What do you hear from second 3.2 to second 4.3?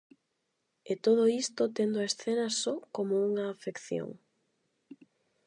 unha afección.